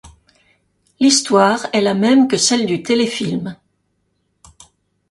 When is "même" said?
1.93-2.27